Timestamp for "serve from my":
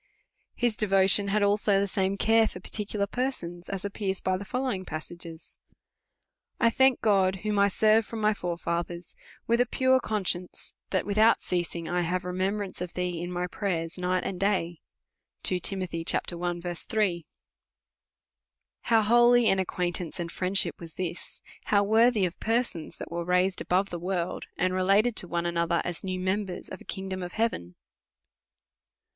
7.67-8.33